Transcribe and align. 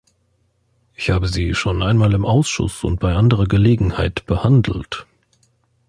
Ich 0.95 1.11
habe 1.11 1.27
sie 1.27 1.53
schon 1.53 1.83
einmal 1.83 2.15
im 2.15 2.25
Ausschuss 2.25 2.83
und 2.83 2.99
bei 2.99 3.13
anderer 3.13 3.45
Gelegenheit 3.45 4.25
behandelt. 4.25 5.05